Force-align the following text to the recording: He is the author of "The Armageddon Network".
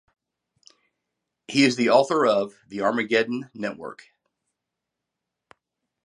He 1.47 1.63
is 1.63 1.75
the 1.75 1.91
author 1.91 2.25
of 2.25 2.55
"The 2.67 2.81
Armageddon 2.81 3.51
Network". 3.53 4.09